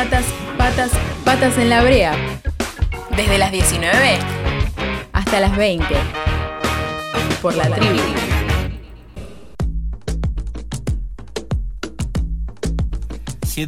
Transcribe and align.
Patas, 0.00 0.24
patas, 0.56 0.90
patas 1.26 1.58
en 1.58 1.68
la 1.68 1.82
brea. 1.82 2.16
Desde 3.14 3.36
las 3.36 3.52
19 3.52 4.18
hasta 5.12 5.40
las 5.40 5.54
20. 5.54 5.84
Por 7.42 7.54
la 7.54 7.68
tribu. 7.68 8.00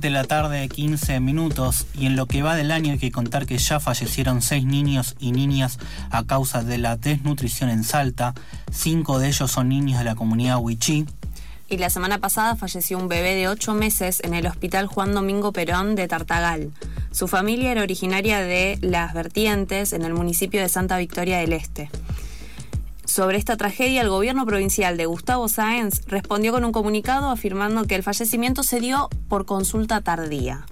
de 0.00 0.08
la 0.08 0.24
tarde, 0.24 0.66
15 0.68 1.20
minutos, 1.20 1.86
y 1.94 2.06
en 2.06 2.16
lo 2.16 2.24
que 2.24 2.42
va 2.42 2.54
del 2.54 2.70
año 2.70 2.92
hay 2.92 2.98
que 2.98 3.12
contar 3.12 3.44
que 3.44 3.58
ya 3.58 3.78
fallecieron 3.78 4.40
seis 4.40 4.64
niños 4.64 5.16
y 5.18 5.32
niñas 5.32 5.78
a 6.10 6.24
causa 6.24 6.62
de 6.62 6.78
la 6.78 6.96
desnutrición 6.96 7.68
en 7.68 7.84
Salta. 7.84 8.32
Cinco 8.70 9.18
de 9.18 9.28
ellos 9.28 9.50
son 9.50 9.68
niños 9.68 9.98
de 9.98 10.04
la 10.04 10.14
comunidad 10.14 10.58
Huichí. 10.60 11.04
Y 11.72 11.78
la 11.78 11.88
semana 11.88 12.18
pasada 12.18 12.54
falleció 12.54 12.98
un 12.98 13.08
bebé 13.08 13.34
de 13.34 13.48
8 13.48 13.72
meses 13.72 14.20
en 14.22 14.34
el 14.34 14.46
hospital 14.46 14.88
Juan 14.88 15.14
Domingo 15.14 15.52
Perón 15.52 15.94
de 15.94 16.06
Tartagal. 16.06 16.70
Su 17.12 17.28
familia 17.28 17.72
era 17.72 17.80
originaria 17.80 18.40
de 18.40 18.76
Las 18.82 19.14
Vertientes, 19.14 19.94
en 19.94 20.02
el 20.02 20.12
municipio 20.12 20.60
de 20.60 20.68
Santa 20.68 20.98
Victoria 20.98 21.38
del 21.38 21.54
Este. 21.54 21.88
Sobre 23.06 23.38
esta 23.38 23.56
tragedia, 23.56 24.02
el 24.02 24.10
gobierno 24.10 24.44
provincial 24.44 24.98
de 24.98 25.06
Gustavo 25.06 25.48
Sáenz 25.48 26.02
respondió 26.08 26.52
con 26.52 26.66
un 26.66 26.72
comunicado 26.72 27.30
afirmando 27.30 27.86
que 27.86 27.94
el 27.94 28.02
fallecimiento 28.02 28.62
se 28.64 28.78
dio 28.78 29.08
por 29.30 29.46
consulta 29.46 30.02
tardía. 30.02 30.66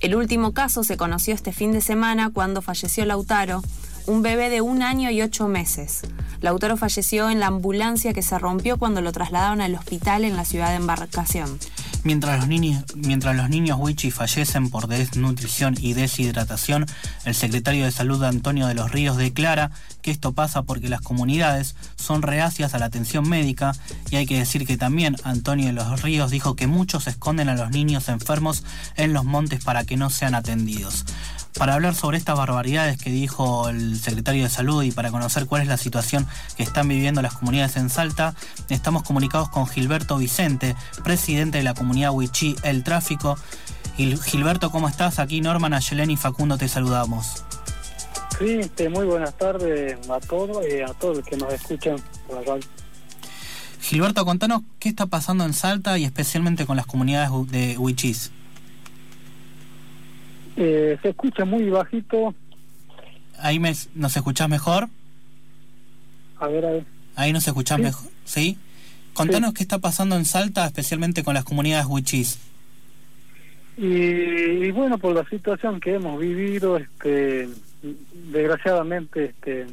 El 0.00 0.16
último 0.16 0.52
caso 0.52 0.82
se 0.82 0.96
conoció 0.96 1.32
este 1.32 1.52
fin 1.52 1.70
de 1.70 1.80
semana 1.80 2.30
cuando 2.34 2.60
falleció 2.60 3.04
Lautaro, 3.04 3.62
un 4.06 4.22
bebé 4.22 4.50
de 4.50 4.60
un 4.60 4.82
año 4.82 5.10
y 5.10 5.22
ocho 5.22 5.48
meses. 5.48 6.02
Lautaro 6.40 6.76
falleció 6.76 7.28
en 7.30 7.40
la 7.40 7.48
ambulancia 7.48 8.12
que 8.12 8.22
se 8.22 8.38
rompió 8.38 8.78
cuando 8.78 9.02
lo 9.02 9.12
trasladaron 9.12 9.60
al 9.60 9.74
hospital 9.74 10.24
en 10.24 10.36
la 10.36 10.44
ciudad 10.44 10.70
de 10.70 10.76
Embarcación. 10.76 11.58
Mientras 12.02 12.38
los 12.38 12.48
niños, 12.48 12.84
mientras 12.96 13.36
los 13.36 13.50
niños 13.50 13.78
fallecen 14.12 14.70
por 14.70 14.86
desnutrición 14.86 15.76
y 15.78 15.92
deshidratación, 15.92 16.86
el 17.26 17.34
secretario 17.34 17.84
de 17.84 17.90
Salud 17.90 18.24
Antonio 18.24 18.66
de 18.66 18.74
los 18.74 18.90
Ríos 18.90 19.18
declara 19.18 19.70
que 20.00 20.10
esto 20.10 20.32
pasa 20.32 20.62
porque 20.62 20.88
las 20.88 21.02
comunidades 21.02 21.76
son 21.96 22.22
reacias 22.22 22.72
a 22.72 22.78
la 22.78 22.86
atención 22.86 23.28
médica 23.28 23.72
y 24.10 24.16
hay 24.16 24.24
que 24.24 24.38
decir 24.38 24.66
que 24.66 24.78
también 24.78 25.16
Antonio 25.24 25.66
de 25.66 25.72
los 25.74 26.00
Ríos 26.00 26.30
dijo 26.30 26.56
que 26.56 26.66
muchos 26.66 27.06
esconden 27.06 27.50
a 27.50 27.54
los 27.54 27.70
niños 27.70 28.08
enfermos 28.08 28.64
en 28.96 29.12
los 29.12 29.24
montes 29.26 29.62
para 29.62 29.84
que 29.84 29.98
no 29.98 30.08
sean 30.08 30.34
atendidos. 30.34 31.04
Para 31.58 31.74
hablar 31.74 31.94
sobre 31.94 32.16
estas 32.16 32.36
barbaridades 32.36 32.96
que 32.96 33.10
dijo 33.10 33.68
el 33.68 33.98
secretario 33.98 34.44
de 34.44 34.50
Salud 34.50 34.82
y 34.82 34.92
para 34.92 35.10
conocer 35.10 35.46
cuál 35.46 35.62
es 35.62 35.68
la 35.68 35.76
situación 35.76 36.26
que 36.56 36.62
están 36.62 36.88
viviendo 36.88 37.20
las 37.22 37.34
comunidades 37.34 37.76
en 37.76 37.90
Salta, 37.90 38.34
estamos 38.68 39.02
comunicados 39.02 39.48
con 39.50 39.66
Gilberto 39.66 40.16
Vicente, 40.16 40.76
presidente 41.04 41.58
de 41.58 41.64
la 41.64 41.74
comunidad 41.74 42.12
Huichí 42.12 42.56
El 42.62 42.84
Tráfico. 42.84 43.36
Gilberto, 43.96 44.70
¿cómo 44.70 44.88
estás? 44.88 45.18
Aquí 45.18 45.40
Norman, 45.40 45.74
Ayelen 45.74 46.10
y 46.10 46.16
Facundo 46.16 46.56
te 46.56 46.68
saludamos. 46.68 47.44
Sí, 48.38 48.60
muy 48.88 49.04
buenas 49.04 49.36
tardes 49.36 49.98
a 50.08 50.18
todos 50.20 50.64
y 50.66 50.80
a 50.80 50.94
todos 50.94 51.18
los 51.18 51.26
que 51.26 51.36
nos 51.36 51.52
escuchan 51.52 51.96
por 52.26 52.46
la 52.46 52.58
Gilberto, 53.82 54.24
contanos 54.24 54.62
qué 54.78 54.88
está 54.88 55.06
pasando 55.06 55.44
en 55.44 55.52
Salta 55.52 55.98
y 55.98 56.04
especialmente 56.04 56.64
con 56.64 56.76
las 56.76 56.86
comunidades 56.86 57.30
de 57.50 57.76
Huichís. 57.76 58.30
Eh, 60.62 60.98
se 61.00 61.08
escucha 61.08 61.46
muy 61.46 61.70
bajito. 61.70 62.34
Ahí 63.38 63.58
me, 63.58 63.72
nos 63.94 64.14
escuchás 64.14 64.46
mejor. 64.46 64.88
A 66.38 66.48
ver, 66.48 66.66
a 66.66 66.70
ver. 66.72 66.84
Ahí 67.16 67.32
nos 67.32 67.48
escuchás 67.48 67.78
mejor, 67.78 68.10
¿sí? 68.26 68.58
Contanos 69.14 69.54
qué 69.54 69.62
está 69.62 69.78
pasando 69.78 70.16
en 70.16 70.26
Salta, 70.26 70.66
especialmente 70.66 71.24
con 71.24 71.32
las 71.32 71.44
comunidades 71.44 71.86
huichís. 71.86 72.38
Y, 73.78 74.70
bueno, 74.72 74.98
por 74.98 75.14
la 75.14 75.26
situación 75.30 75.80
que 75.80 75.94
hemos 75.94 76.20
vivido, 76.20 76.76
este, 76.76 77.48
desgraciadamente, 78.30 79.24
este, 79.24 79.66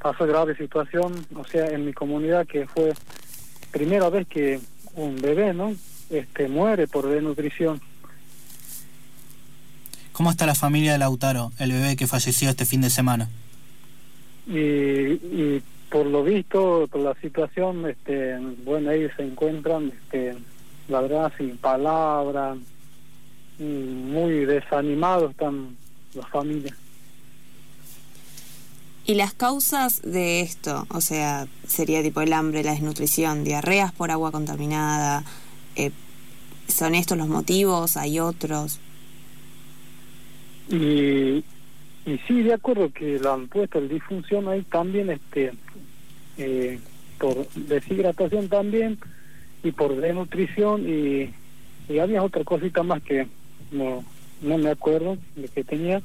pasó 0.00 0.26
grave 0.26 0.56
situación, 0.56 1.24
o 1.36 1.44
sea, 1.44 1.68
en 1.68 1.86
mi 1.86 1.92
comunidad 1.92 2.44
que 2.48 2.66
fue 2.66 2.92
primera 3.70 4.10
vez 4.10 4.26
que 4.26 4.58
un 4.96 5.22
bebé, 5.22 5.54
¿no? 5.54 5.76
Este, 6.10 6.48
muere 6.48 6.88
por 6.88 7.06
desnutrición. 7.06 7.80
¿Cómo 10.12 10.30
está 10.30 10.46
la 10.46 10.54
familia 10.54 10.92
de 10.92 10.98
Lautaro, 10.98 11.52
el 11.58 11.72
bebé 11.72 11.96
que 11.96 12.06
falleció 12.06 12.50
este 12.50 12.66
fin 12.66 12.82
de 12.82 12.90
semana? 12.90 13.30
Y, 14.46 15.60
por 15.90 16.06
lo 16.06 16.22
visto, 16.22 16.86
por 16.90 17.00
la 17.00 17.14
situación, 17.20 17.88
este, 17.88 18.38
bueno, 18.64 18.90
ellos 18.90 19.12
se 19.16 19.24
encuentran, 19.24 19.92
este, 20.02 20.36
la 20.88 21.00
verdad, 21.00 21.32
sin 21.38 21.56
palabras, 21.56 22.58
muy 23.58 24.44
desanimados 24.44 25.30
están 25.30 25.76
las 26.14 26.28
familias. 26.28 26.76
¿Y 29.04 29.14
las 29.14 29.34
causas 29.34 30.00
de 30.02 30.40
esto? 30.42 30.86
O 30.90 31.00
sea, 31.00 31.48
sería 31.66 32.02
tipo 32.02 32.20
el 32.20 32.32
hambre, 32.32 32.62
la 32.62 32.72
desnutrición, 32.72 33.44
diarreas 33.44 33.92
por 33.92 34.10
agua 34.10 34.30
contaminada. 34.30 35.24
Eh, 35.74 35.90
¿Son 36.68 36.94
estos 36.94 37.18
los 37.18 37.28
motivos? 37.28 37.96
¿Hay 37.96 38.20
otros? 38.20 38.78
Y, 40.72 41.44
y 42.06 42.18
sí, 42.26 42.42
de 42.42 42.54
acuerdo 42.54 42.90
que 42.92 43.20
la 43.20 43.34
han 43.34 43.46
puesto 43.48 43.78
el 43.78 43.90
disfunción 43.90 44.48
ahí 44.48 44.62
también, 44.62 45.10
este, 45.10 45.52
eh, 46.38 46.78
por 47.18 47.46
deshidratación 47.50 48.48
también 48.48 48.98
y 49.62 49.70
por 49.70 49.94
desnutrición 49.94 50.88
y, 50.88 51.30
y 51.92 51.98
había 51.98 52.22
otra 52.22 52.42
cosita 52.42 52.82
más 52.82 53.02
que 53.02 53.28
no, 53.70 54.02
no 54.40 54.58
me 54.58 54.70
acuerdo 54.70 55.18
de 55.36 55.48
que 55.48 55.62
tenía. 55.62 56.00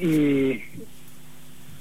Y, 0.00 0.62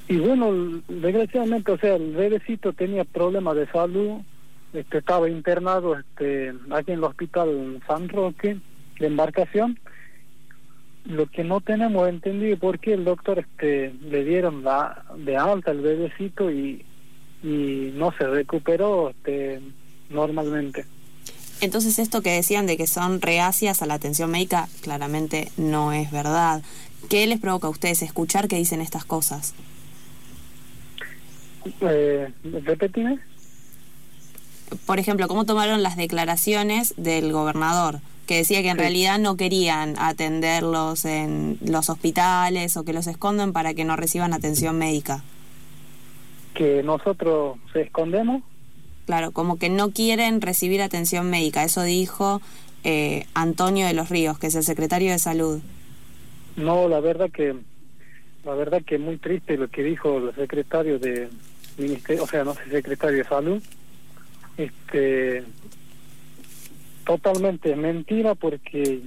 y 0.10 0.18
bueno, 0.18 0.82
desgraciadamente, 0.90 1.72
o 1.72 1.78
sea, 1.78 1.96
el 1.96 2.14
bebecito 2.16 2.74
tenía 2.74 3.06
problemas 3.06 3.56
de 3.56 3.68
salud, 3.68 4.18
este, 4.74 4.98
estaba 4.98 5.30
internado 5.30 5.98
este, 5.98 6.54
aquí 6.72 6.92
en 6.92 6.98
el 6.98 7.04
hospital 7.06 7.82
San 7.88 8.10
Roque 8.10 8.58
de 9.00 9.08
embarcación. 9.08 9.80
Lo 11.06 11.28
que 11.28 11.44
no 11.44 11.62
tenemos 11.62 12.10
entendido 12.10 12.58
por 12.58 12.80
qué 12.80 12.94
el 12.94 13.06
doctor 13.06 13.40
este, 13.40 13.94
le 14.02 14.26
dieron 14.26 14.64
la, 14.64 15.06
de 15.18 15.38
alta 15.38 15.72
el 15.72 15.80
bebecito 15.80 16.52
y, 16.52 16.84
y 17.44 17.94
no 17.96 18.12
se 18.18 18.28
recuperó 18.28 19.12
este, 19.12 19.62
normalmente. 20.10 20.86
Entonces 21.60 21.98
esto 21.98 22.22
que 22.22 22.32
decían 22.32 22.68
de 22.68 22.78
que 22.78 22.88
son 22.88 23.22
reacias 23.22 23.82
a 23.82 23.86
la 23.86 23.96
atención 23.96 24.30
médica 24.30 24.68
claramente 24.82 25.52
no 25.58 25.92
es 25.92 26.12
verdad. 26.12 26.62
¿Qué 27.10 27.26
les 27.26 27.40
provoca 27.40 27.68
a 27.68 27.72
ustedes 27.72 28.02
escuchar 28.02 28.48
que 28.48 28.58
dicen 28.58 28.82
estas 28.82 29.06
cosas? 29.06 29.54
Eh, 31.82 32.32
Por 34.86 35.00
ejemplo, 35.00 35.28
¿cómo 35.28 35.46
tomaron 35.46 35.82
las 35.84 35.96
declaraciones 35.96 36.94
del 36.98 37.32
gobernador? 37.32 38.02
Que 38.28 38.36
decía 38.36 38.62
que 38.62 38.70
en 38.70 38.78
realidad 38.78 39.18
no 39.18 39.38
querían 39.38 39.96
atenderlos 39.98 41.06
en 41.06 41.58
los 41.66 41.90
hospitales 41.90 42.78
o 42.78 42.84
que 42.84 42.94
los 42.94 43.08
esconden 43.08 43.54
para 43.54 43.74
que 43.74 43.86
no 43.86 43.96
reciban 43.96 44.34
atención 44.34 44.78
médica. 44.78 45.24
¿Que 46.54 46.84
nosotros 46.84 47.58
se 47.74 47.82
escondemos? 47.82 48.44
Claro, 49.06 49.32
como 49.32 49.58
que 49.58 49.70
no 49.70 49.92
quieren 49.92 50.42
recibir 50.42 50.82
atención 50.82 51.30
médica. 51.30 51.64
Eso 51.64 51.84
dijo 51.84 52.42
eh, 52.84 53.26
Antonio 53.34 53.88
de 53.88 53.94
los 53.94 54.10
Ríos, 54.10 54.38
que 54.38 54.48
es 54.48 54.56
el 54.56 54.64
secretario 54.64 55.12
de 55.12 55.20
Salud. 55.20 55.62
No, 56.58 56.90
la 56.90 57.00
verdad 57.00 57.32
que 57.32 57.56
la 58.44 58.54
verdad 58.54 58.82
que 58.86 58.98
muy 58.98 59.18
triste 59.18 59.58
lo 59.58 59.70
que 59.70 59.84
dijo 59.84 60.18
el 60.18 60.36
secretario 60.36 61.00
de 61.00 61.30
ministerio, 61.78 62.24
o 62.24 62.28
sea, 62.28 62.44
no 62.44 62.54
sé, 62.54 62.70
secretario 62.70 63.20
de 63.20 63.24
Salud. 63.24 63.64
Este 64.58 65.44
totalmente 67.08 67.74
mentira 67.78 68.36
porque 68.36 69.02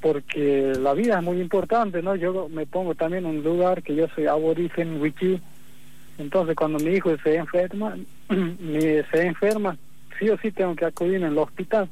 porque 0.00 0.72
la 0.80 0.94
vida 0.94 1.18
es 1.18 1.24
muy 1.24 1.40
importante, 1.40 2.00
¿no? 2.00 2.14
Yo 2.14 2.48
me 2.48 2.64
pongo 2.64 2.94
también 2.94 3.26
en 3.26 3.38
un 3.38 3.42
lugar 3.42 3.82
que 3.82 3.96
yo 3.96 4.06
soy 4.14 4.28
aborigen 4.28 5.00
wichí, 5.00 5.40
entonces 6.16 6.54
cuando 6.54 6.78
mi 6.78 6.92
hijo 6.92 7.10
se 7.24 7.34
enferma, 7.34 7.96
se 8.28 9.26
enferma, 9.26 9.76
sí 10.16 10.28
o 10.28 10.38
sí 10.38 10.52
tengo 10.52 10.76
que 10.76 10.84
acudir 10.84 11.16
en 11.16 11.24
el 11.24 11.38
hospital, 11.38 11.88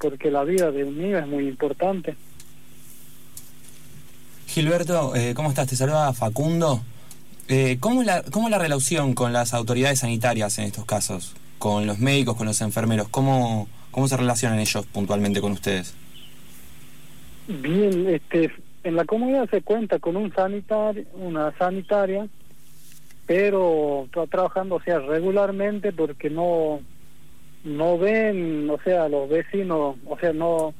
porque 0.00 0.32
la 0.32 0.42
vida 0.42 0.72
de 0.72 0.82
un 0.82 0.98
niño 0.98 1.18
es 1.18 1.26
muy 1.28 1.46
importante. 1.46 2.16
Gilberto, 4.48 5.14
eh, 5.14 5.34
¿cómo 5.34 5.50
estás? 5.50 5.68
Te 5.68 5.76
saluda 5.76 6.12
Facundo. 6.12 6.82
Eh, 7.46 7.76
¿cómo, 7.78 8.02
la, 8.02 8.22
¿Cómo 8.24 8.48
la 8.48 8.58
relación 8.58 9.14
con 9.14 9.32
las 9.32 9.54
autoridades 9.54 10.00
sanitarias 10.00 10.58
en 10.58 10.64
estos 10.64 10.84
casos? 10.84 11.36
Con 11.58 11.86
los 11.86 11.98
médicos, 11.98 12.36
con 12.36 12.46
los 12.46 12.60
enfermeros? 12.60 13.08
¿Cómo, 13.08 13.68
cómo 13.90 14.08
se 14.08 14.16
relacionan 14.16 14.58
ellos 14.58 14.86
puntualmente 14.86 15.40
con 15.40 15.52
ustedes? 15.52 15.94
Bien, 17.48 18.08
este, 18.08 18.52
en 18.84 18.96
la 18.96 19.04
comunidad 19.04 19.48
se 19.50 19.62
cuenta 19.62 19.98
con 19.98 20.16
un 20.16 20.32
sanitario, 20.34 21.04
una 21.14 21.52
sanitaria, 21.56 22.28
pero 23.26 24.04
está 24.06 24.26
trabajando 24.26 24.76
o 24.76 24.82
sea, 24.82 24.98
regularmente 25.00 25.92
porque 25.92 26.30
no 26.30 26.80
no 27.64 27.98
ven, 27.98 28.70
o 28.70 28.78
sea, 28.82 29.08
los 29.08 29.28
vecinos, 29.28 29.96
o 30.06 30.18
sea, 30.18 30.32
no 30.32 30.74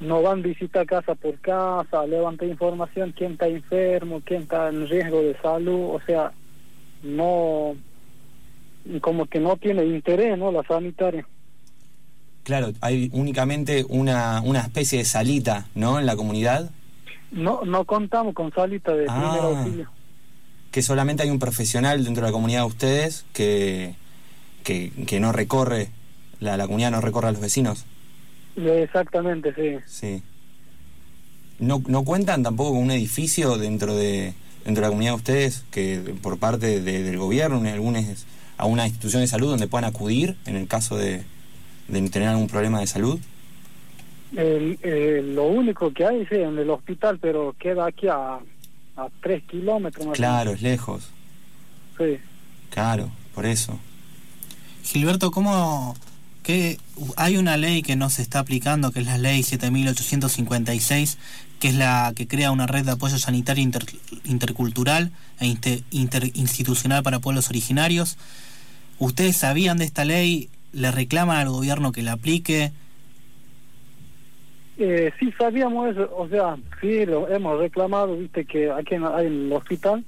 no 0.00 0.20
van 0.20 0.40
a 0.40 0.42
visitar 0.42 0.84
casa 0.84 1.14
por 1.14 1.38
casa, 1.38 2.06
levantar 2.06 2.48
información, 2.48 3.14
quién 3.16 3.32
está 3.32 3.46
enfermo, 3.46 4.20
quién 4.24 4.42
está 4.42 4.68
en 4.68 4.88
riesgo 4.88 5.22
de 5.22 5.36
salud, 5.40 5.94
o 5.94 6.00
sea, 6.04 6.32
no, 7.02 7.76
como 9.00 9.26
que 9.26 9.38
no 9.40 9.56
tiene 9.56 9.84
interés, 9.84 10.36
¿no? 10.38 10.50
La 10.52 10.62
sanitaria. 10.64 11.26
Claro, 12.44 12.72
hay 12.80 13.08
únicamente 13.12 13.84
una, 13.88 14.40
una 14.42 14.60
especie 14.60 14.98
de 14.98 15.04
salita, 15.04 15.68
¿no? 15.74 15.98
En 16.00 16.06
la 16.06 16.16
comunidad. 16.16 16.70
No, 17.30 17.62
no 17.64 17.84
contamos 17.84 18.34
con 18.34 18.52
salita 18.52 18.92
de 18.92 19.04
primer 19.04 19.10
Ah. 19.24 19.58
auxilio. 19.58 19.90
Que 20.72 20.82
solamente 20.82 21.22
hay 21.22 21.30
un 21.30 21.38
profesional 21.38 22.02
dentro 22.04 22.22
de 22.24 22.28
la 22.28 22.32
comunidad 22.32 22.60
de 22.62 22.66
ustedes 22.66 23.24
que, 23.32 23.94
que, 24.64 24.90
que 25.06 25.20
no 25.20 25.30
recorre, 25.32 25.90
la, 26.40 26.56
la 26.56 26.64
comunidad 26.66 26.90
no 26.90 27.00
recorre 27.00 27.28
a 27.28 27.32
los 27.32 27.40
vecinos. 27.40 27.84
Exactamente, 28.56 29.54
sí. 29.54 29.78
Sí. 29.86 30.22
¿No, 31.58 31.82
¿No 31.86 32.04
cuentan 32.04 32.42
tampoco 32.42 32.72
con 32.72 32.82
un 32.82 32.90
edificio 32.90 33.56
dentro 33.56 33.94
de, 33.94 34.34
dentro 34.64 34.74
de 34.76 34.80
la 34.82 34.88
comunidad 34.88 35.12
de 35.12 35.16
ustedes 35.16 35.64
que 35.70 35.98
por 36.20 36.38
parte 36.38 36.80
de- 36.80 37.02
del 37.04 37.18
gobierno, 37.18 37.62
algunas, 37.70 38.26
a 38.62 38.66
una 38.66 38.86
institución 38.86 39.22
de 39.22 39.26
salud 39.26 39.48
donde 39.50 39.66
puedan 39.66 39.84
acudir 39.90 40.36
en 40.46 40.54
el 40.54 40.68
caso 40.68 40.96
de, 40.96 41.24
de 41.88 42.08
tener 42.10 42.28
algún 42.28 42.46
problema 42.46 42.78
de 42.78 42.86
salud? 42.86 43.18
El, 44.36 44.78
eh, 44.82 45.20
lo 45.34 45.46
único 45.48 45.92
que 45.92 46.06
hay, 46.06 46.24
sí, 46.26 46.36
en 46.36 46.56
el 46.56 46.70
hospital, 46.70 47.18
pero 47.20 47.56
queda 47.58 47.86
aquí 47.86 48.06
a, 48.06 48.34
a 48.96 49.08
tres 49.20 49.42
kilómetros 49.50 50.06
más 50.06 50.12
o 50.12 50.16
Claro, 50.16 50.52
es 50.52 50.62
lejos. 50.62 51.08
Sí. 51.98 52.18
Claro, 52.70 53.10
por 53.34 53.46
eso. 53.46 53.80
Gilberto, 54.84 55.32
¿cómo 55.32 55.96
que 56.44 56.78
hay 57.16 57.36
una 57.36 57.56
ley 57.56 57.82
que 57.82 57.96
no 57.96 58.10
se 58.10 58.22
está 58.22 58.38
aplicando, 58.38 58.92
que 58.92 59.00
es 59.00 59.06
la 59.06 59.18
ley 59.18 59.42
7856, 59.42 61.18
que 61.58 61.68
es 61.68 61.74
la 61.74 62.12
que 62.14 62.28
crea 62.28 62.52
una 62.52 62.66
red 62.68 62.84
de 62.84 62.92
apoyo 62.92 63.18
sanitario 63.18 63.62
inter- 63.62 63.86
intercultural 64.24 65.10
e 65.40 65.46
inter- 65.46 65.82
interinstitucional 65.90 67.02
para 67.02 67.18
pueblos 67.18 67.48
originarios? 67.50 68.16
¿Ustedes 69.02 69.36
sabían 69.36 69.78
de 69.78 69.84
esta 69.84 70.04
ley? 70.04 70.48
¿Le 70.72 70.92
reclaman 70.92 71.36
al 71.36 71.48
gobierno 71.48 71.90
que 71.90 72.02
la 72.02 72.12
aplique? 72.12 72.70
Eh, 74.78 75.10
sí 75.18 75.32
sabíamos 75.36 75.90
eso, 75.90 76.08
o 76.16 76.28
sea, 76.28 76.56
sí 76.80 77.04
lo 77.04 77.28
hemos 77.28 77.58
reclamado, 77.58 78.16
viste 78.16 78.44
que 78.44 78.70
aquí 78.70 78.94
en, 78.94 79.04
hay 79.04 79.26
en 79.26 79.46
el 79.46 79.52
hospital, 79.54 80.04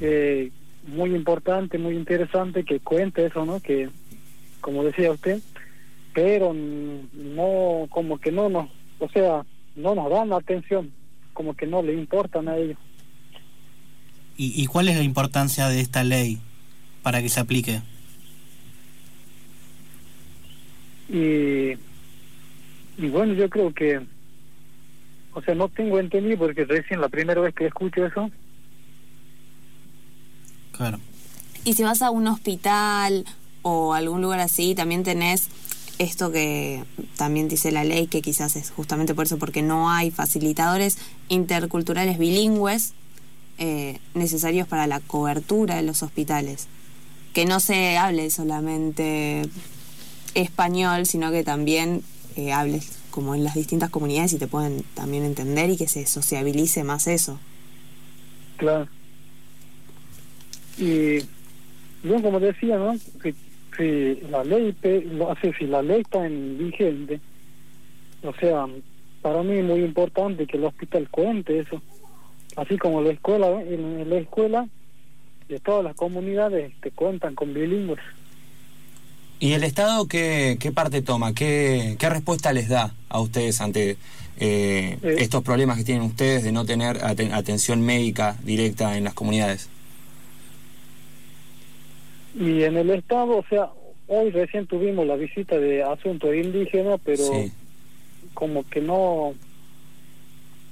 eh, 0.00 0.50
muy 0.86 1.14
importante, 1.14 1.76
muy 1.76 1.94
interesante 1.94 2.64
que 2.64 2.80
cuente 2.80 3.26
eso, 3.26 3.44
¿no? 3.44 3.60
Que, 3.60 3.90
como 4.62 4.82
decía 4.82 5.12
usted, 5.12 5.42
pero 6.14 6.54
no, 6.54 7.86
como 7.90 8.18
que 8.18 8.32
no 8.32 8.48
nos, 8.48 8.70
o 8.98 9.10
sea, 9.10 9.44
no 9.76 9.94
nos 9.94 10.08
dan 10.10 10.30
la 10.30 10.36
atención, 10.36 10.90
como 11.34 11.52
que 11.52 11.66
no 11.66 11.82
le 11.82 11.92
importan 11.92 12.48
a 12.48 12.56
ellos. 12.56 12.78
¿Y, 14.38 14.62
y 14.62 14.64
cuál 14.68 14.88
es 14.88 14.96
la 14.96 15.02
importancia 15.02 15.68
de 15.68 15.82
esta 15.82 16.02
ley 16.02 16.38
para 17.02 17.20
que 17.20 17.28
se 17.28 17.40
aplique? 17.40 17.82
Y, 21.08 21.72
y 22.98 23.08
bueno, 23.10 23.34
yo 23.34 23.48
creo 23.48 23.72
que, 23.72 24.00
o 25.32 25.42
sea, 25.42 25.54
no 25.54 25.68
tengo 25.68 25.98
entendido 25.98 26.38
porque 26.38 26.64
recién 26.64 27.00
la 27.00 27.08
primera 27.08 27.40
vez 27.40 27.54
que 27.54 27.66
escucho 27.66 28.04
eso, 28.04 28.30
Claro. 30.76 31.00
Y 31.64 31.74
si 31.74 31.82
vas 31.82 32.02
a 32.02 32.10
un 32.10 32.26
hospital 32.28 33.24
o 33.62 33.94
algún 33.94 34.22
lugar 34.22 34.40
así, 34.40 34.74
también 34.74 35.02
tenés 35.02 35.48
esto 35.98 36.30
que 36.30 36.84
también 37.16 37.48
dice 37.48 37.72
la 37.72 37.82
ley, 37.82 38.06
que 38.06 38.20
quizás 38.20 38.54
es 38.56 38.70
justamente 38.70 39.14
por 39.14 39.24
eso, 39.24 39.38
porque 39.38 39.62
no 39.62 39.90
hay 39.90 40.10
facilitadores 40.10 40.98
interculturales 41.28 42.18
bilingües 42.18 42.92
eh, 43.58 43.98
necesarios 44.14 44.68
para 44.68 44.86
la 44.86 45.00
cobertura 45.00 45.76
de 45.76 45.82
los 45.82 46.02
hospitales. 46.02 46.68
Que 47.32 47.46
no 47.46 47.60
se 47.60 47.96
hable 47.96 48.30
solamente 48.30 49.48
español, 50.36 51.06
sino 51.06 51.32
que 51.32 51.42
también 51.42 52.02
eh, 52.36 52.52
hables 52.52 52.98
como 53.10 53.34
en 53.34 53.42
las 53.42 53.54
distintas 53.54 53.90
comunidades 53.90 54.34
y 54.34 54.38
te 54.38 54.46
pueden 54.46 54.84
también 54.94 55.24
entender 55.24 55.70
y 55.70 55.76
que 55.76 55.88
se 55.88 56.06
sociabilice 56.06 56.84
más 56.84 57.06
eso. 57.06 57.40
Claro. 58.58 58.86
Y 60.78 61.20
yo 62.02 62.22
como 62.22 62.38
decía, 62.38 62.76
¿no? 62.76 62.94
Si, 62.98 63.34
si 63.76 64.20
la 64.30 64.44
ley 64.44 64.74
lo 65.12 65.32
hace, 65.32 65.52
si 65.54 65.66
la 65.66 65.82
ley 65.82 66.02
está 66.02 66.26
en 66.26 66.58
vigente, 66.58 67.20
o 68.22 68.34
sea, 68.34 68.66
para 69.22 69.42
mí 69.42 69.58
es 69.58 69.64
muy 69.64 69.80
importante 69.80 70.46
que 70.46 70.58
el 70.58 70.64
hospital 70.64 71.08
cuente 71.08 71.60
eso, 71.60 71.80
así 72.56 72.76
como 72.76 73.00
la 73.00 73.10
escuela, 73.10 73.62
en 73.62 74.08
la 74.10 74.16
escuela 74.18 74.68
de 75.48 75.58
todas 75.60 75.84
las 75.84 75.96
comunidades 75.96 76.72
te 76.80 76.90
cuentan 76.90 77.34
con 77.34 77.54
bilingües. 77.54 78.00
¿Y 79.38 79.52
el 79.52 79.64
Estado 79.64 80.06
qué, 80.08 80.56
qué 80.58 80.72
parte 80.72 81.02
toma? 81.02 81.34
¿Qué, 81.34 81.96
qué 81.98 82.08
respuesta 82.08 82.52
les 82.52 82.68
da 82.68 82.94
a 83.08 83.20
ustedes 83.20 83.60
ante 83.60 83.90
eh, 84.38 84.98
Eh. 85.02 85.16
estos 85.18 85.42
problemas 85.42 85.76
que 85.78 85.84
tienen 85.84 86.04
ustedes 86.04 86.42
de 86.44 86.52
no 86.52 86.64
tener 86.64 86.98
aten- 86.98 87.32
atención 87.32 87.82
médica 87.82 88.36
directa 88.44 88.96
en 88.96 89.04
las 89.04 89.14
comunidades? 89.14 89.68
Y 92.38 92.62
en 92.64 92.76
el 92.76 92.90
estado, 92.90 93.38
o 93.38 93.44
sea, 93.48 93.70
hoy 94.08 94.30
recién 94.30 94.66
tuvimos 94.66 95.06
la 95.06 95.16
visita 95.16 95.58
de 95.58 95.82
asuntos 95.82 96.34
indígenas, 96.34 97.00
pero 97.04 97.16
Sí. 97.24 97.52
como 98.34 98.66
que 98.68 98.80
no, 98.80 99.34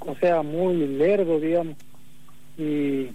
o 0.01 0.17
sea, 0.21 0.43
muy 0.43 0.77
lerdo, 0.87 1.41
digamos. 1.41 1.77
Y 2.59 3.09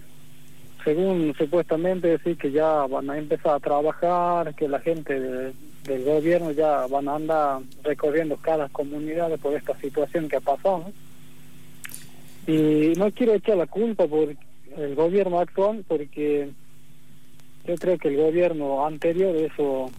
según 0.84 1.34
supuestamente 1.36 2.08
decir 2.08 2.36
que 2.36 2.50
ya 2.52 2.86
van 2.86 3.10
a 3.10 3.18
empezar 3.18 3.54
a 3.54 3.60
trabajar, 3.60 4.54
que 4.54 4.68
la 4.68 4.80
gente 4.80 5.18
de- 5.18 5.52
del 5.84 6.04
gobierno 6.04 6.50
ya 6.52 6.86
van 6.86 7.08
a 7.08 7.14
andar 7.16 7.60
recorriendo 7.82 8.36
cada 8.36 8.68
comunidad 8.68 9.38
por 9.38 9.54
esta 9.54 9.78
situación 9.80 10.28
que 10.28 10.36
ha 10.36 10.40
pasado. 10.40 10.92
Y 12.46 12.92
no 12.96 13.10
quiero 13.12 13.34
echar 13.34 13.56
la 13.56 13.66
culpa 13.66 14.06
por 14.06 14.34
el 14.76 14.94
gobierno 14.94 15.40
actual, 15.40 15.84
porque 15.88 16.50
yo 17.66 17.74
creo 17.76 17.98
que 17.98 18.08
el 18.08 18.16
gobierno 18.16 18.86
anterior, 18.86 19.34
eso, 19.36 19.90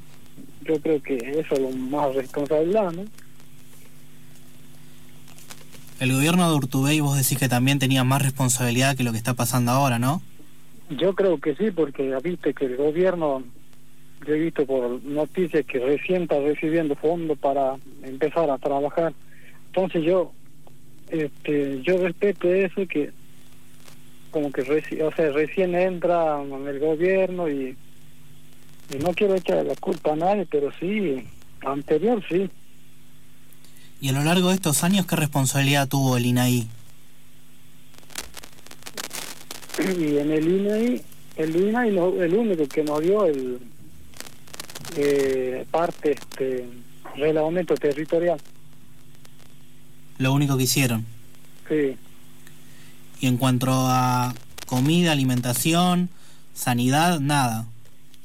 yo 0.64 0.80
creo 0.82 1.02
que 1.02 1.16
eso 1.18 1.54
es 1.56 1.60
lo 1.60 1.70
más 1.72 2.14
responsabilidad, 2.16 2.92
¿no? 2.92 3.04
El 6.00 6.14
gobierno 6.14 6.50
de 6.50 6.56
Urtubey 6.56 7.00
vos 7.00 7.16
decís 7.16 7.38
que 7.38 7.48
también 7.48 7.78
tenía 7.78 8.04
más 8.04 8.24
responsabilidad 8.24 8.96
que 8.96 9.04
lo 9.04 9.12
que 9.12 9.20
está 9.20 9.36
pasando 9.36 9.72
ahora, 9.72 10.00
¿no? 10.00 10.22
Yo 10.98 11.14
creo 11.16 11.40
que 11.40 11.56
sí, 11.56 11.72
porque 11.72 12.16
viste 12.22 12.54
que 12.54 12.66
el 12.66 12.76
gobierno, 12.78 13.44
yo 14.28 14.34
he 14.34 14.40
visto 14.40 14.66
por 14.66 15.04
noticias 15.04 15.66
que 15.66 15.80
recién 15.80 16.24
está 16.24 16.40
recibiendo 16.40 16.96
fondos 16.96 17.38
para 17.38 17.78
empezar 18.04 18.50
a 18.50 18.58
trabajar. 18.58 19.14
Entonces 19.68 20.04
yo, 20.04 20.34
este, 21.10 21.82
yo 21.82 21.98
respeto 21.98 22.54
eso 22.54 22.86
que 22.88 23.12
como 24.32 24.52
que 24.52 24.64
reci- 24.66 25.02
o 25.02 25.14
sea, 25.16 25.30
recién 25.32 25.76
entra 25.76 26.42
en 26.42 26.68
el 26.68 26.80
gobierno 26.80 27.50
y, 27.50 27.76
y 28.94 28.98
no 29.00 29.14
quiero 29.14 29.36
echar 29.36 29.66
la 29.66 29.76
culpa 29.76 30.14
a 30.14 30.16
nadie, 30.16 30.46
pero 30.50 30.72
sí, 30.80 31.26
anterior 31.66 32.24
sí. 32.30 32.50
Y 34.00 34.10
a 34.10 34.14
lo 34.14 34.24
largo 34.24 34.50
de 34.50 34.56
estos 34.56 34.84
años, 34.84 35.06
¿qué 35.06 35.16
responsabilidad 35.16 35.88
tuvo 35.88 36.18
el 36.18 36.26
INAI? 36.26 36.68
Y 39.90 40.18
en 40.18 40.32
el 40.32 40.48
INAI, 40.48 41.02
el 41.38 41.56
INAI 41.56 41.92
no, 41.92 42.22
el 42.22 42.34
único 42.34 42.68
que 42.68 42.84
nos 42.84 43.02
dio 43.02 43.26
el 43.26 43.60
eh, 44.98 45.66
parte 45.72 46.12
este 46.12 46.68
reglamento 47.16 47.76
territorial, 47.76 48.40
Lo 50.18 50.34
único 50.34 50.58
que 50.58 50.64
hicieron. 50.64 51.06
sí, 51.68 51.96
Y 53.20 53.28
en 53.28 53.38
cuanto 53.38 53.72
a 53.72 54.34
comida, 54.68 55.12
alimentación, 55.12 56.10
sanidad, 56.54 57.20
nada. 57.20 57.66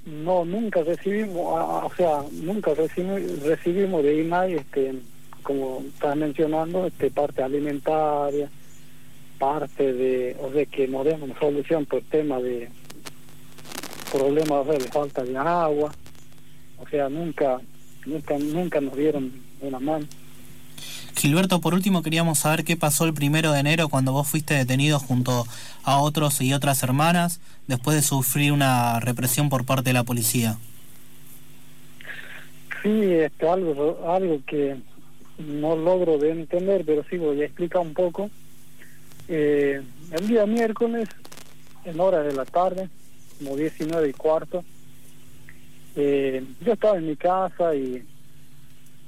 no 0.05 0.45
nunca 0.45 0.83
recibimos, 0.83 1.37
o 1.37 1.91
sea, 1.97 2.23
nunca 2.33 2.75
recibimos, 2.75 3.21
recibimos 3.43 4.03
de 4.03 4.23
INAI 4.23 4.55
este 4.55 4.95
como 5.43 5.85
estás 5.95 6.17
mencionando, 6.17 6.87
este 6.87 7.09
parte 7.11 7.41
alimentaria, 7.41 8.51
parte 9.39 9.93
de, 9.93 10.37
o 10.41 10.53
sea 10.53 10.67
que 10.67 10.87
den 10.87 11.23
una 11.23 11.39
solución 11.39 11.87
por 11.87 12.03
tema 12.03 12.41
de 12.41 12.69
problemas 14.13 14.67
de 14.67 14.81
falta 14.81 15.23
de 15.23 15.37
agua, 15.37 15.93
o 16.79 16.89
sea 16.89 17.09
nunca, 17.09 17.61
nunca, 18.05 18.39
nunca 18.39 18.81
nos 18.81 18.97
dieron 18.97 19.33
una 19.61 19.79
mano. 19.79 20.07
Gilberto, 21.17 21.61
por 21.61 21.73
último 21.73 22.03
queríamos 22.03 22.39
saber 22.39 22.65
qué 22.65 22.77
pasó 22.77 23.07
el 23.07 23.15
primero 23.15 23.51
de 23.53 23.61
enero 23.61 23.89
cuando 23.89 24.13
vos 24.13 24.29
fuiste 24.29 24.55
detenido 24.55 24.99
junto 24.99 25.47
a 25.83 25.99
otros 25.99 26.41
y 26.43 26.53
otras 26.53 26.83
hermanas 26.83 27.41
después 27.67 27.97
de 27.97 28.03
sufrir 28.03 28.53
una 28.53 29.01
represión 29.01 29.49
por 29.49 29.65
parte 29.65 29.91
de 29.91 29.95
la 29.95 30.05
policía. 30.05 30.59
Sí, 32.83 33.03
este, 33.03 33.49
algo, 33.49 34.07
algo 34.09 34.41
que 34.47 34.77
no 35.39 35.75
logro 35.75 36.19
de 36.19 36.31
entender, 36.31 36.85
pero 36.85 37.05
sí 37.09 37.17
voy 37.17 37.43
a 37.43 37.47
explicar 37.47 37.81
un 37.81 37.95
poco. 37.95 38.31
Eh, 39.29 39.83
el 40.13 40.29
día 40.29 40.47
miércoles, 40.47 41.09
en 41.85 41.99
hora 41.99 42.23
de 42.23 42.33
la 42.33 42.45
tarde, 42.45 42.89
como 43.39 43.57
19 43.57 44.09
y 44.09 44.13
cuarto, 44.13 44.65
eh, 45.97 46.45
yo 46.61 46.73
estaba 46.73 46.99
en 46.99 47.07
mi 47.09 47.17
casa 47.17 47.75
y, 47.75 48.05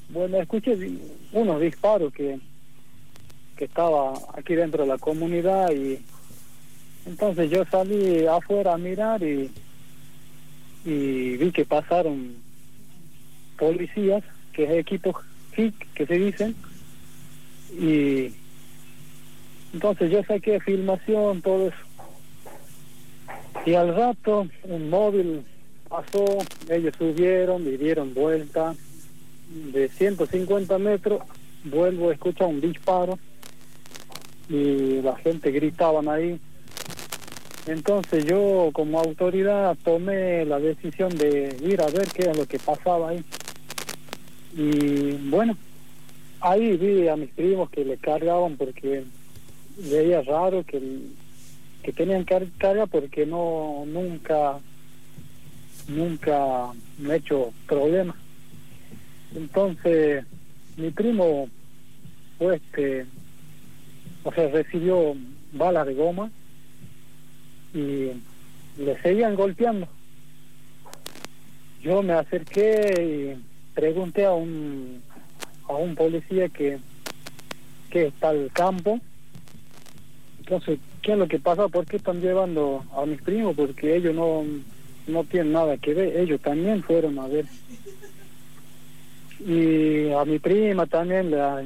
bueno, 0.08 0.38
escuché 0.38 0.76
unos 1.32 1.60
disparos 1.60 2.12
que, 2.12 2.40
que 3.56 3.64
estaba 3.66 4.14
aquí 4.34 4.54
dentro 4.54 4.82
de 4.82 4.88
la 4.88 4.98
comunidad 4.98 5.70
y 5.70 6.00
entonces 7.06 7.50
yo 7.50 7.64
salí 7.70 8.26
afuera 8.26 8.74
a 8.74 8.78
mirar 8.78 9.22
y, 9.22 9.50
y 10.84 11.36
vi 11.36 11.52
que 11.52 11.64
pasaron 11.64 12.36
policías, 13.56 14.24
que 14.52 14.64
es 14.64 14.70
equipo 14.70 15.18
que 15.94 16.06
se 16.06 16.14
dicen, 16.14 16.54
y 17.72 18.32
entonces 19.72 20.10
yo 20.10 20.22
saqué 20.24 20.60
filmación, 20.60 21.42
todo 21.42 21.68
eso. 21.68 21.76
Y 23.66 23.74
al 23.74 23.94
rato 23.94 24.46
un 24.64 24.90
móvil 24.90 25.44
pasó, 25.88 26.24
ellos 26.68 26.94
subieron 26.96 27.66
y 27.66 27.76
dieron 27.76 28.14
vuelta 28.14 28.74
de 29.48 29.88
150 29.88 30.78
metros, 30.78 31.22
vuelvo 31.64 32.10
a 32.10 32.12
escuchar 32.12 32.48
un 32.48 32.60
disparo 32.60 33.18
y 34.48 35.02
la 35.02 35.16
gente 35.16 35.50
gritaban 35.50 36.08
ahí. 36.08 36.38
Entonces 37.66 38.24
yo 38.24 38.70
como 38.72 39.00
autoridad 39.00 39.76
tomé 39.84 40.44
la 40.46 40.58
decisión 40.58 41.16
de 41.18 41.54
ir 41.62 41.82
a 41.82 41.86
ver 41.86 42.08
qué 42.08 42.30
es 42.30 42.36
lo 42.36 42.46
que 42.46 42.58
pasaba 42.58 43.10
ahí. 43.10 43.22
Y 44.56 45.12
bueno, 45.28 45.56
ahí 46.40 46.76
vi 46.76 47.08
a 47.08 47.16
mis 47.16 47.30
primos 47.30 47.68
que 47.70 47.84
le 47.84 47.98
cargaban 47.98 48.56
porque 48.56 49.04
veía 49.78 50.22
raro 50.22 50.64
que, 50.64 50.80
que 51.82 51.92
tenían 51.92 52.24
carga 52.24 52.86
porque 52.86 53.24
no 53.24 53.84
nunca 53.86 54.58
nunca 55.88 56.72
me 56.98 57.14
he 57.14 57.16
hecho 57.16 57.52
problemas. 57.66 58.16
Entonces, 59.34 60.24
mi 60.76 60.90
primo 60.90 61.48
pues 62.38 62.60
este, 62.62 63.06
o 64.22 64.32
sea, 64.32 64.48
recibió 64.48 65.14
balas 65.52 65.86
de 65.86 65.94
goma 65.94 66.30
y 67.74 68.12
le 68.78 69.02
seguían 69.02 69.34
golpeando. 69.34 69.88
Yo 71.82 72.02
me 72.02 72.12
acerqué 72.12 73.36
y 73.36 73.74
pregunté 73.74 74.24
a 74.24 74.32
un 74.32 75.02
a 75.68 75.74
un 75.74 75.94
policía 75.94 76.48
que 76.48 76.78
que 77.90 78.06
está 78.06 78.30
al 78.30 78.50
campo. 78.52 79.00
Entonces, 80.48 80.78
¿qué 81.02 81.12
es 81.12 81.18
lo 81.18 81.28
que 81.28 81.38
pasa? 81.38 81.68
¿Por 81.68 81.84
qué 81.84 81.98
están 81.98 82.22
llevando 82.22 82.82
a 82.96 83.04
mis 83.04 83.20
primos? 83.20 83.54
Porque 83.54 83.96
ellos 83.96 84.14
no 84.14 84.46
no 85.06 85.24
tienen 85.24 85.52
nada 85.52 85.76
que 85.76 85.92
ver, 85.92 86.16
ellos 86.16 86.40
también 86.40 86.82
fueron 86.82 87.18
a 87.18 87.26
ver. 87.28 87.44
Y 89.40 90.10
a 90.10 90.24
mi 90.24 90.38
prima 90.38 90.86
también 90.86 91.30
la, 91.30 91.62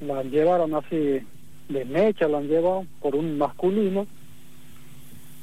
la 0.00 0.22
llevaron 0.24 0.74
así 0.74 1.20
de 1.68 1.84
mecha, 1.84 2.26
la 2.26 2.38
han 2.38 2.48
llevado 2.48 2.84
por 3.00 3.14
un 3.14 3.38
masculino. 3.38 4.08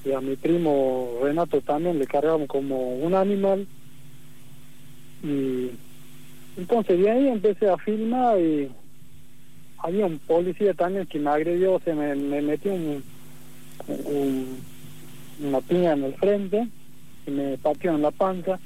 Y 0.03 0.11
a 0.11 0.19
mi 0.19 0.35
primo 0.35 1.19
Renato 1.23 1.61
también 1.61 1.99
le 1.99 2.05
cargaron 2.05 2.47
como 2.47 2.97
un 2.97 3.13
animal. 3.13 3.65
Y 5.23 5.71
entonces 6.57 6.99
de 6.99 7.09
ahí 7.09 7.27
empecé 7.29 7.69
a 7.69 7.77
filmar 7.77 8.37
y 8.41 8.69
había 9.85 10.07
un 10.07 10.17
policía 10.17 10.73
también 10.73 11.05
que 11.05 11.19
me 11.19 11.29
agredió, 11.29 11.79
se 11.85 11.93
me, 11.93 12.15
me 12.15 12.41
metió 12.41 12.73
un, 12.73 13.03
una 15.39 15.61
piña 15.61 15.93
en 15.93 16.05
el 16.05 16.15
frente 16.15 16.67
y 17.27 17.31
me 17.31 17.57
pateó 17.59 17.93
en 17.93 18.01
la 18.01 18.09
panza. 18.09 18.59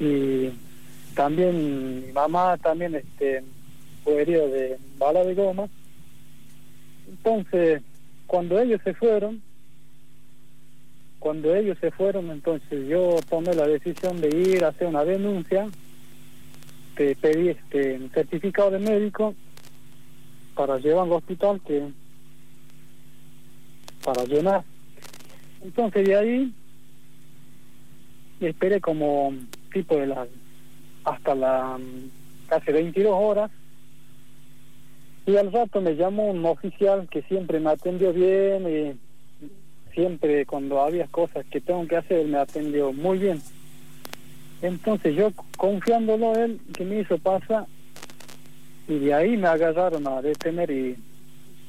Y 0.00 0.50
también 1.14 2.06
mi 2.06 2.12
mamá 2.12 2.56
también 2.56 2.94
este 2.94 3.42
fue 4.04 4.22
herida 4.22 4.46
de 4.46 4.78
bala 4.96 5.22
de 5.24 5.34
goma. 5.34 5.68
Entonces 7.06 7.82
cuando 8.26 8.58
ellos 8.58 8.80
se 8.84 8.94
fueron 8.94 9.42
cuando 11.18 11.54
ellos 11.54 11.76
se 11.80 11.90
fueron 11.90 12.30
entonces 12.30 12.86
yo 12.86 13.18
tomé 13.28 13.54
la 13.54 13.66
decisión 13.66 14.20
de 14.20 14.28
ir 14.28 14.64
a 14.64 14.68
hacer 14.68 14.86
una 14.86 15.04
denuncia 15.04 15.68
te 16.94 17.16
pedí 17.16 17.48
este 17.48 17.94
un 17.94 18.10
certificado 18.10 18.70
de 18.70 18.78
médico 18.78 19.34
para 20.58 20.76
llevar 20.78 21.06
al 21.06 21.12
hospital 21.12 21.60
que 21.64 21.88
para 24.04 24.24
llenar. 24.24 24.64
Entonces 25.62 26.04
de 26.04 26.16
ahí 26.16 26.52
esperé 28.40 28.80
como 28.80 29.32
tipo 29.72 29.94
de 29.94 30.08
las 30.08 30.28
hasta 31.04 31.36
la 31.36 31.78
casi 32.48 32.72
22 32.72 33.12
horas. 33.14 33.52
Y 35.26 35.36
al 35.36 35.52
rato 35.52 35.80
me 35.80 35.94
llamó 35.94 36.28
un 36.28 36.44
oficial 36.44 37.06
que 37.08 37.22
siempre 37.22 37.60
me 37.60 37.70
atendió 37.70 38.12
bien 38.12 38.66
y 38.68 39.94
siempre 39.94 40.44
cuando 40.44 40.80
había 40.80 41.06
cosas 41.06 41.46
que 41.46 41.60
tengo 41.60 41.86
que 41.86 41.98
hacer 41.98 42.26
me 42.26 42.38
atendió 42.38 42.92
muy 42.92 43.18
bien. 43.18 43.40
Entonces 44.60 45.14
yo 45.14 45.30
confiándolo 45.56 46.34
él 46.34 46.60
que 46.74 46.84
me 46.84 46.98
hizo 46.98 47.16
pasar 47.18 47.66
y 48.88 48.98
de 48.98 49.14
ahí 49.14 49.36
me 49.36 49.48
agarraron 49.48 50.06
a 50.08 50.22
detener 50.22 50.70
y, 50.70 50.96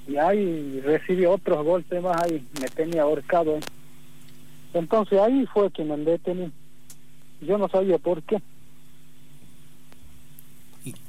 y 0.07 0.17
ahí 0.17 0.81
recibí 0.81 1.25
otros 1.25 1.63
golpes 1.65 2.01
más 2.01 2.23
ahí 2.23 2.43
me 2.59 2.67
tenía 2.69 3.03
ahorcado 3.03 3.59
entonces 4.73 5.19
ahí 5.19 5.45
fue 5.53 5.69
que 5.71 5.83
me 5.83 5.97
detení 5.97 6.51
yo 7.41 7.57
no 7.57 7.69
sabía 7.69 7.97
por 7.97 8.21
qué. 8.23 8.41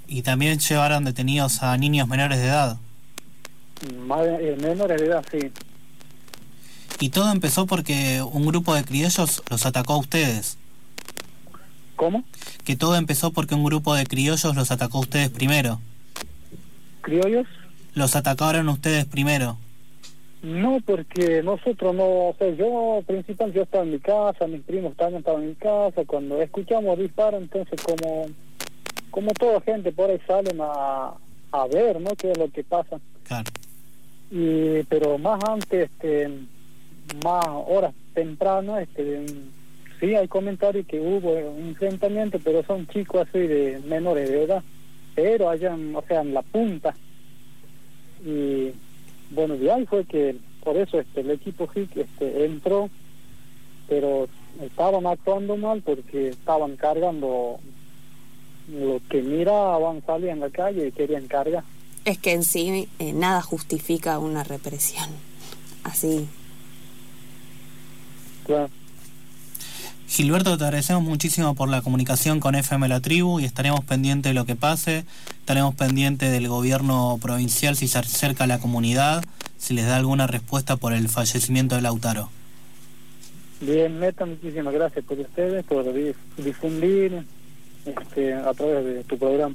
Y, 0.06 0.22
también 0.22 0.58
llevaron 0.58 1.04
detenidos 1.04 1.62
a 1.62 1.76
niños 1.76 2.08
menores 2.08 2.38
de 2.38 2.46
edad. 2.46 2.78
Eh, 3.82 4.56
menores 4.60 5.00
de 5.00 5.06
edad, 5.06 5.24
sí. 5.30 5.52
Y 6.98 7.10
todo 7.10 7.30
empezó 7.30 7.66
porque 7.66 8.20
un 8.20 8.44
grupo 8.44 8.74
de 8.74 8.84
criollos 8.84 9.42
los 9.48 9.66
atacó 9.66 9.94
a 9.94 9.98
ustedes. 9.98 10.58
¿Cómo? 11.96 12.24
Que 12.64 12.76
todo 12.76 12.96
empezó 12.96 13.32
porque 13.32 13.54
un 13.54 13.64
grupo 13.64 13.94
de 13.94 14.04
criollos 14.04 14.54
los 14.54 14.70
atacó 14.70 14.98
a 14.98 15.02
ustedes 15.02 15.30
primero. 15.30 15.80
¿Criollos? 17.00 17.46
Los 17.94 18.16
atacaron 18.16 18.68
ustedes 18.68 19.04
primero. 19.06 19.56
No, 20.42 20.78
porque 20.86 21.42
nosotros 21.42 21.94
no, 21.94 22.04
o 22.04 22.34
sea, 22.38 22.48
yo 22.54 23.02
principal 23.06 23.52
yo 23.52 23.62
estaba 23.62 23.84
en 23.84 23.90
mi 23.90 23.98
casa, 23.98 24.46
mis 24.46 24.62
primos 24.62 24.96
también 24.96 25.18
estaban 25.18 25.42
en 25.42 25.48
mi 25.50 25.54
casa, 25.54 26.02
cuando 26.06 26.40
escuchamos 26.40 26.98
disparos, 26.98 27.42
entonces 27.42 27.78
como 27.82 28.26
como 29.10 29.32
toda 29.32 29.60
gente 29.60 29.92
por 29.92 30.08
ahí 30.08 30.20
salen 30.26 30.58
a, 30.60 31.12
a 31.50 31.66
ver, 31.66 32.00
¿no? 32.00 32.10
qué 32.16 32.30
es 32.30 32.38
lo 32.38 32.48
que 32.48 32.62
pasa. 32.64 33.00
Claro. 33.24 33.50
Y 34.30 34.82
pero 34.84 35.18
más 35.18 35.42
antes 35.44 35.90
este 35.90 36.30
más 37.24 37.44
horas 37.66 37.92
temprano 38.14 38.78
este 38.78 39.26
sí 39.98 40.14
hay 40.14 40.28
comentarios 40.28 40.86
que 40.86 41.00
hubo 41.00 41.32
un 41.50 41.68
enfrentamiento, 41.68 42.38
pero 42.42 42.64
son 42.64 42.86
chicos 42.86 43.26
así 43.28 43.40
de 43.40 43.80
menores 43.86 44.30
de 44.30 44.44
edad, 44.44 44.62
pero 45.14 45.48
allá, 45.48 45.76
o 45.94 46.02
sea, 46.06 46.20
en 46.20 46.34
la 46.34 46.42
punta. 46.42 46.94
Y 48.24 48.72
bueno, 49.30 49.56
de 49.56 49.70
ahí 49.70 49.86
fue 49.86 50.04
que 50.04 50.36
por 50.62 50.76
eso 50.76 51.00
este 51.00 51.20
el 51.20 51.30
equipo 51.30 51.68
HIC 51.74 51.96
este, 51.96 52.44
entró, 52.44 52.90
pero 53.88 54.28
estaban 54.60 55.06
actuando 55.06 55.56
mal 55.56 55.82
porque 55.82 56.28
estaban 56.28 56.76
cargando 56.76 57.58
lo 58.68 59.00
que 59.08 59.22
miraban, 59.22 60.02
salían 60.06 60.36
en 60.36 60.40
la 60.40 60.50
calle 60.50 60.88
y 60.88 60.92
querían 60.92 61.26
cargar. 61.26 61.64
Es 62.04 62.18
que 62.18 62.32
en 62.32 62.44
sí 62.44 62.88
eh, 62.98 63.12
nada 63.12 63.42
justifica 63.42 64.18
una 64.18 64.44
represión 64.44 65.08
así. 65.84 66.28
Claro. 68.46 68.70
Gilberto, 70.10 70.58
te 70.58 70.64
agradecemos 70.64 71.04
muchísimo 71.04 71.54
por 71.54 71.68
la 71.68 71.82
comunicación 71.82 72.40
con 72.40 72.56
FM 72.56 72.88
La 72.88 72.98
Tribu 72.98 73.38
y 73.38 73.44
estaremos 73.44 73.84
pendientes 73.84 74.30
de 74.30 74.34
lo 74.34 74.44
que 74.44 74.56
pase, 74.56 75.04
estaremos 75.38 75.76
pendientes 75.76 76.32
del 76.32 76.48
gobierno 76.48 77.16
provincial 77.22 77.76
si 77.76 77.86
se 77.86 77.98
acerca 77.98 78.42
a 78.42 78.46
la 78.48 78.58
comunidad, 78.58 79.22
si 79.56 79.72
les 79.72 79.86
da 79.86 79.96
alguna 79.96 80.26
respuesta 80.26 80.76
por 80.76 80.94
el 80.94 81.08
fallecimiento 81.08 81.76
de 81.76 81.82
Lautaro. 81.82 82.28
Bien, 83.60 84.00
Meta, 84.00 84.26
muchísimas 84.26 84.74
gracias 84.74 85.04
por 85.04 85.16
ustedes, 85.20 85.64
por 85.64 85.84
difundir 86.38 87.24
este, 87.86 88.34
a 88.34 88.52
través 88.52 88.84
de 88.84 89.04
tu 89.04 89.16
programa. 89.16 89.54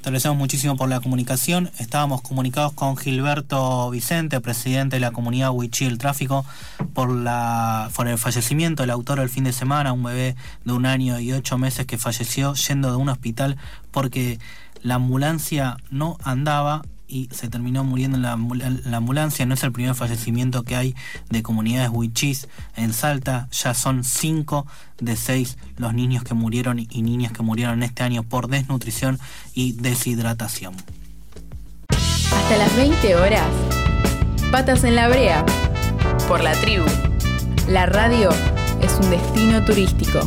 Te 0.00 0.08
agradecemos 0.08 0.38
muchísimo 0.38 0.78
por 0.78 0.88
la 0.88 0.98
comunicación. 1.00 1.70
Estábamos 1.78 2.22
comunicados 2.22 2.72
con 2.72 2.96
Gilberto 2.96 3.90
Vicente, 3.90 4.40
presidente 4.40 4.96
de 4.96 5.00
la 5.00 5.10
comunidad 5.10 5.50
Huichí 5.50 5.84
del 5.84 5.98
Tráfico, 5.98 6.46
por, 6.94 7.10
la, 7.10 7.90
por 7.94 8.08
el 8.08 8.16
fallecimiento 8.16 8.82
del 8.82 8.90
autor 8.92 9.20
el 9.20 9.28
fin 9.28 9.44
de 9.44 9.52
semana, 9.52 9.92
un 9.92 10.02
bebé 10.02 10.36
de 10.64 10.72
un 10.72 10.86
año 10.86 11.20
y 11.20 11.34
ocho 11.34 11.58
meses 11.58 11.84
que 11.84 11.98
falleció 11.98 12.54
yendo 12.54 12.90
de 12.90 12.96
un 12.96 13.10
hospital 13.10 13.58
porque 13.90 14.38
la 14.82 14.94
ambulancia 14.94 15.76
no 15.90 16.16
andaba 16.24 16.80
y 17.10 17.28
se 17.32 17.48
terminó 17.48 17.82
muriendo 17.84 18.16
en 18.16 18.22
la, 18.22 18.96
ambulancia. 18.96 19.44
No 19.46 19.54
es 19.54 19.62
el 19.64 19.72
primer 19.72 19.94
fallecimiento 19.94 20.62
que 20.62 20.76
hay 20.76 20.94
de 21.28 21.42
comunidades 21.42 21.90
huichís 21.92 22.48
en 22.76 22.92
Salta. 22.92 23.48
Ya 23.50 23.74
son 23.74 24.04
cinco 24.04 24.66
de 25.00 25.16
seis 25.16 25.58
los 25.76 25.92
niños 25.92 26.22
que 26.22 26.34
murieron 26.34 26.78
y 26.78 27.02
niñas 27.02 27.32
que 27.32 27.42
murieron 27.42 27.82
este 27.82 28.02
año 28.02 28.22
por 28.22 28.48
desnutrición 28.48 29.18
y 29.54 29.72
deshidratación. 29.72 30.74
Hasta 32.32 32.56
las 32.56 32.76
20 32.76 33.16
horas. 33.16 33.48
Patas 34.52 34.84
en 34.84 34.94
la 34.94 35.08
brea. 35.08 35.44
Por 36.28 36.42
la 36.42 36.52
tribu. 36.52 36.84
La 37.68 37.86
radio 37.86 38.30
es 38.80 38.92
un 39.00 39.10
destino 39.10 39.64
turístico. 39.64 40.20